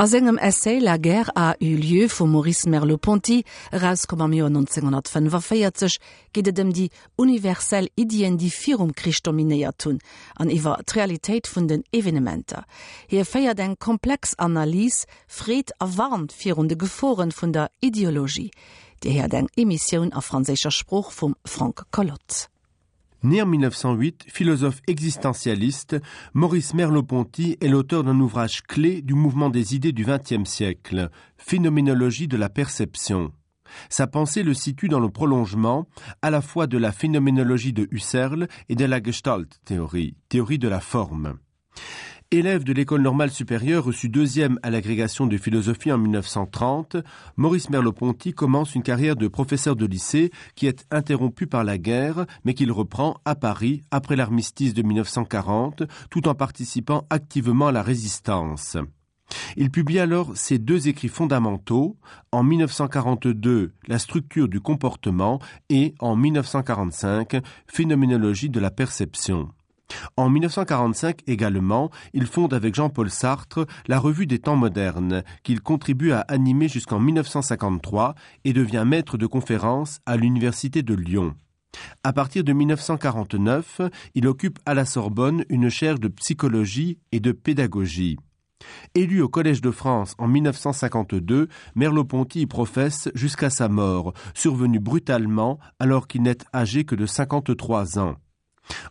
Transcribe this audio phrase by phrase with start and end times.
[0.00, 5.98] Ass engem Essay la Guerre a eu lieu vu Maurice Merleponti rauskom am Jo 1945
[6.32, 9.98] gidet dem die universell Ideen die Firum Christ dominéiert tun
[10.36, 12.64] an iwwer Realität vun den Evenementer.
[13.08, 15.04] Hier feiert eng komplex Analys
[15.44, 18.50] réet erwarnt virrunde Geforen vun der Ideologie,
[19.04, 22.48] de her deng Emissionioun a franzécher Spruch vum Frank Collot.
[23.22, 25.96] Né en 1908, philosophe existentialiste,
[26.32, 32.28] Maurice Merleau-Ponty est l'auteur d'un ouvrage clé du mouvement des idées du XXe siècle, Phénoménologie
[32.28, 33.32] de la perception.
[33.90, 35.86] Sa pensée le situe dans le prolongement
[36.22, 40.68] à la fois de la phénoménologie de Husserl et de la Gestalt théorie, théorie de
[40.68, 41.38] la forme.
[42.32, 46.98] Élève de l'école normale supérieure reçu deuxième à l'agrégation de philosophie en 1930,
[47.36, 52.26] Maurice Merleau-Ponty commence une carrière de professeur de lycée qui est interrompue par la guerre,
[52.44, 57.82] mais qu'il reprend à Paris après l'armistice de 1940, tout en participant activement à la
[57.82, 58.76] résistance.
[59.56, 61.96] Il publie alors ses deux écrits fondamentaux,
[62.30, 69.48] en 1942 La structure du comportement et en 1945 Phénoménologie de la perception.
[70.16, 76.12] En 1945 également, il fonde avec Jean-Paul Sartre la Revue des temps modernes, qu'il contribue
[76.12, 81.34] à animer jusqu'en 1953 et devient maître de conférence à l'Université de Lyon.
[82.02, 83.80] À partir de 1949,
[84.14, 88.18] il occupe à la Sorbonne une chaire de psychologie et de pédagogie.
[88.94, 95.58] Élu au Collège de France en 1952, Merleau-Ponty y professe jusqu'à sa mort, survenue brutalement
[95.78, 98.16] alors qu'il n'est âgé que de 53 ans.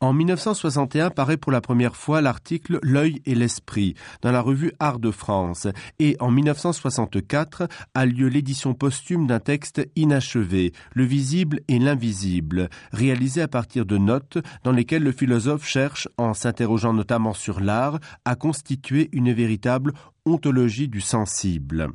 [0.00, 4.98] En 1961 paraît pour la première fois l'article L'œil et l'esprit dans la revue Art
[4.98, 5.66] de France
[5.98, 13.42] et en 1964 a lieu l'édition posthume d'un texte inachevé, Le visible et l'invisible, réalisé
[13.42, 18.34] à partir de notes dans lesquelles le philosophe cherche, en s'interrogeant notamment sur l'art, à
[18.34, 19.92] constituer une véritable
[20.26, 21.92] ontologie du sensible.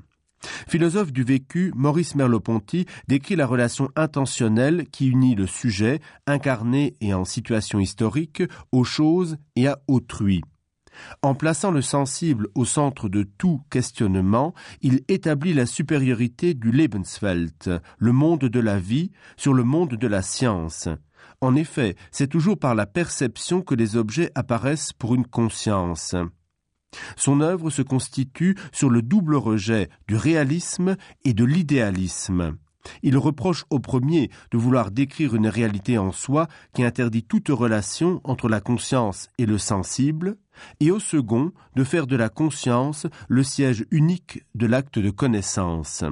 [0.68, 7.14] Philosophe du vécu, Maurice Merleau-Ponty décrit la relation intentionnelle qui unit le sujet, incarné et
[7.14, 10.42] en situation historique, aux choses et à autrui.
[11.22, 17.70] En plaçant le sensible au centre de tout questionnement, il établit la supériorité du Lebenswelt,
[17.98, 20.90] le monde de la vie, sur le monde de la science.
[21.42, 26.16] En effet, c'est toujours par la perception que les objets apparaissent pour une conscience.
[27.16, 30.96] Son œuvre se constitue sur le double rejet du réalisme
[31.26, 32.58] et de l'idéalisme.
[33.04, 38.22] Il reproche au premier de vouloir décrire une réalité en soi qui interdit toute relation
[38.24, 40.38] entre la conscience et le sensible,
[40.80, 46.04] et au second de faire de la conscience le siège unique de l'acte de connaissance.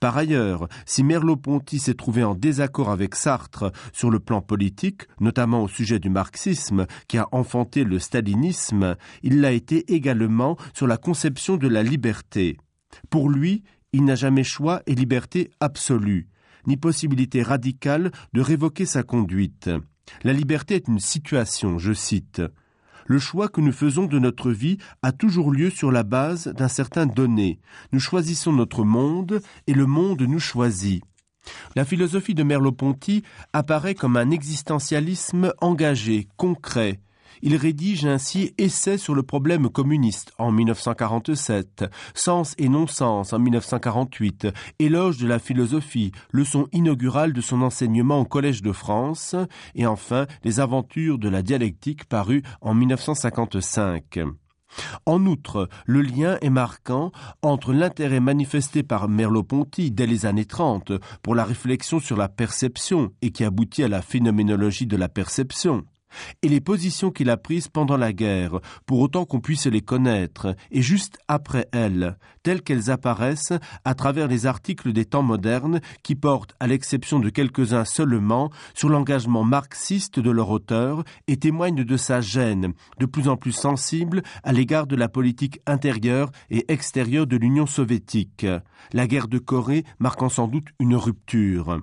[0.00, 5.62] Par ailleurs, si Merleau-Ponty s'est trouvé en désaccord avec Sartre sur le plan politique, notamment
[5.62, 10.96] au sujet du marxisme qui a enfanté le stalinisme, il l'a été également sur la
[10.96, 12.58] conception de la liberté.
[13.10, 13.62] Pour lui,
[13.92, 16.28] il n'a jamais choix et liberté absolue,
[16.66, 19.70] ni possibilité radicale de révoquer sa conduite.
[20.24, 22.42] La liberté est une situation, je cite
[23.06, 26.68] le choix que nous faisons de notre vie a toujours lieu sur la base d'un
[26.68, 27.60] certain donné.
[27.92, 31.02] Nous choisissons notre monde et le monde nous choisit.
[31.74, 37.00] La philosophie de Merleau-Ponty apparaît comme un existentialisme engagé, concret,
[37.42, 44.48] il rédige ainsi Essai sur le problème communiste en 1947, Sens et non-sens en 1948,
[44.78, 49.34] Éloge de la philosophie, leçon inaugurale de son enseignement au Collège de France,
[49.74, 54.20] et enfin Les aventures de la dialectique paru en 1955.
[55.06, 60.92] En outre, le lien est marquant entre l'intérêt manifesté par Merleau-Ponty dès les années 30
[61.22, 65.84] pour la réflexion sur la perception et qui aboutit à la phénoménologie de la perception,
[66.42, 70.54] et les positions qu'il a prises pendant la guerre, pour autant qu'on puisse les connaître,
[70.70, 73.52] et juste après elles, telles qu'elles apparaissent
[73.84, 78.88] à travers les articles des temps modernes qui portent, à l'exception de quelques-uns seulement, sur
[78.88, 84.22] l'engagement marxiste de leur auteur et témoignent de sa gêne, de plus en plus sensible
[84.42, 88.46] à l'égard de la politique intérieure et extérieure de l'Union soviétique,
[88.92, 91.80] la guerre de Corée marquant sans doute une rupture.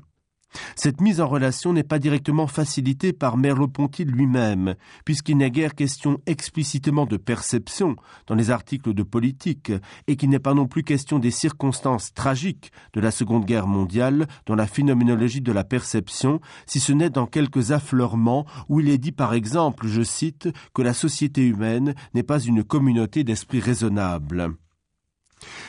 [0.75, 4.75] Cette mise en relation n'est pas directement facilitée par Merleau-Ponty lui-même,
[5.06, 7.96] puisqu'il n'est guère question explicitement de perception
[8.28, 9.72] dans les articles de politique,
[10.07, 14.28] et qu'il n'est pas non plus question des circonstances tragiques de la Seconde Guerre mondiale
[14.46, 18.98] dans la phénoménologie de la perception, si ce n'est dans quelques affleurements où il est
[18.98, 24.54] dit par exemple, je cite, que la société humaine n'est pas une communauté d'esprit raisonnable.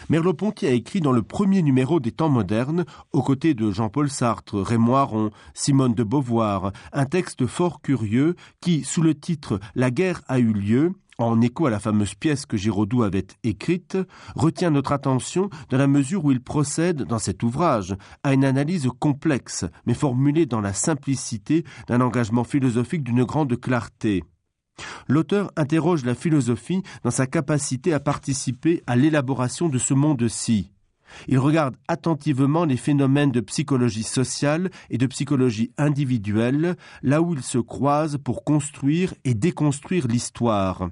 [0.09, 4.61] Merleau-Ponty a écrit dans le premier numéro des temps modernes, aux côtés de Jean-Paul Sartre,
[4.61, 10.23] Raymond Aron, Simone de Beauvoir, un texte fort curieux qui, sous le titre La guerre
[10.29, 13.99] a eu lieu, en écho à la fameuse pièce que Giraudoux avait écrite,
[14.35, 18.89] retient notre attention dans la mesure où il procède, dans cet ouvrage, à une analyse
[18.99, 24.25] complexe, mais formulée dans la simplicité d'un engagement philosophique d'une grande clarté.
[25.09, 30.71] L'auteur interroge la philosophie dans sa capacité à participer à l'élaboration de ce monde-ci.
[31.29, 37.43] Il regarde attentivement les phénomènes de psychologie sociale et de psychologie individuelle, là où ils
[37.43, 40.91] se croisent pour construire et déconstruire l'histoire.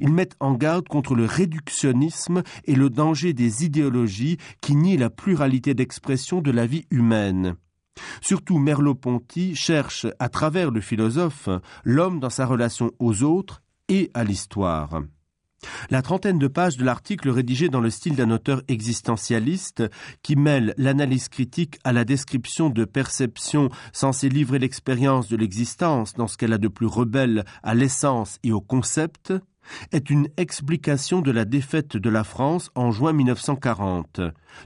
[0.00, 5.10] Ils mettent en garde contre le réductionnisme et le danger des idéologies qui nient la
[5.10, 7.56] pluralité d'expression de la vie humaine.
[8.20, 11.48] Surtout Merleau-Ponty cherche, à travers le philosophe,
[11.84, 15.02] l'homme dans sa relation aux autres et à l'histoire.
[15.90, 19.84] La trentaine de pages de l'article rédigé dans le style d'un auteur existentialiste
[20.22, 26.26] qui mêle l'analyse critique à la description de perceptions censées livrer l'expérience de l'existence dans
[26.26, 29.32] ce qu'elle a de plus rebelle à l'essence et au concept,
[29.92, 34.20] est une explication de la défaite de la France en juin 1940,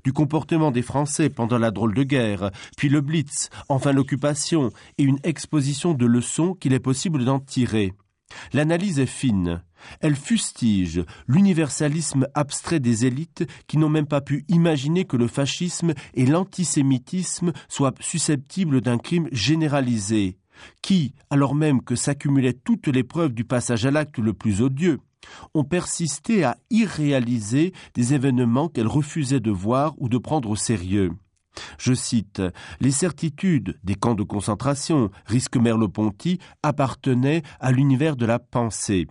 [0.05, 5.03] du comportement des Français pendant la drôle de guerre, puis le Blitz, enfin l'occupation, et
[5.03, 7.95] une exposition de leçons qu'il est possible d'en tirer.
[8.53, 9.63] L'analyse est fine.
[10.01, 15.95] Elle fustige l'universalisme abstrait des élites qui n'ont même pas pu imaginer que le fascisme
[16.15, 20.37] et l'antisémitisme soient susceptibles d'un crime généralisé,
[20.83, 25.01] qui, alors même que s'accumulaient toutes les preuves du passage à l'acte le plus odieux,
[25.55, 31.13] ont persisté à irréaliser des événements qu'elles refusaient de voir ou de prendre au sérieux.
[31.79, 32.43] Je cite
[32.81, 39.07] Les certitudes des camps de concentration, risque Merleau-Ponty, appartenaient à l'univers de la pensée.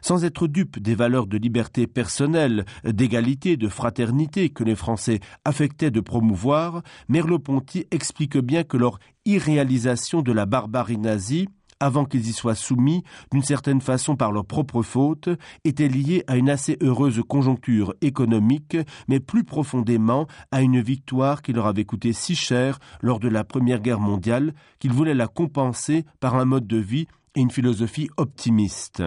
[0.00, 5.90] Sans être dupes des valeurs de liberté personnelle, d'égalité, de fraternité que les Français affectaient
[5.90, 11.48] de promouvoir, Merleau-Ponty explique bien que leur irréalisation de la barbarie nazie
[11.82, 13.02] avant qu'ils y soient soumis,
[13.32, 15.28] d'une certaine façon par leur propre faute,
[15.64, 18.76] était liée à une assez heureuse conjoncture économique,
[19.08, 23.42] mais plus profondément à une victoire qui leur avait coûté si cher lors de la
[23.42, 28.08] Première Guerre mondiale qu'ils voulaient la compenser par un mode de vie et une philosophie
[28.16, 29.02] optimiste.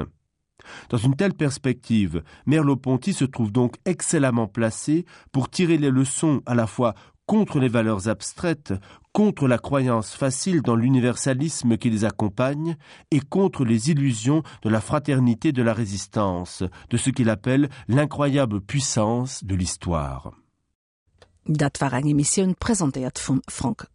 [0.90, 6.56] Dans une telle perspective, Merleau-Ponty se trouve donc excellemment placé pour tirer les leçons à
[6.56, 6.96] la fois
[7.26, 8.74] contre les valeurs abstraites,
[9.12, 12.76] contre la croyance facile dans l'universalisme qui les accompagne,
[13.12, 18.62] et contre les illusions de la fraternité de la résistance, de ce qu'il appelle l'incroyable
[18.62, 20.34] puissance de l'histoire.
[21.48, 22.02] Dat war
[23.28, 23.86] vum Frank.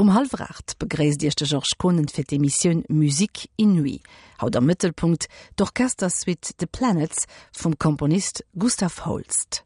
[0.00, 3.96] Um halfracht begréis Dichte Georges Konnen fir d'Emissionioun Musik inui,
[4.38, 5.26] haut am Mëttelpunkt
[5.58, 9.64] d'Orchesterswiit de Planets vum Komponist Gustav Holst.